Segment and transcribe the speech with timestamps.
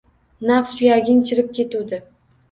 [0.51, 2.01] Naq suyaging chirib ketuvdi.